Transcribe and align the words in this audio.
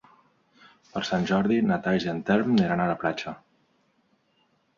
Per 0.93 1.03
Sant 1.09 1.27
Jordi 1.31 1.59
na 1.71 1.77
Thaís 1.89 2.07
i 2.07 2.09
en 2.15 2.23
Telm 2.31 2.49
aniran 2.57 2.83
a 2.87 2.89
la 2.93 2.97
platja. 3.05 3.37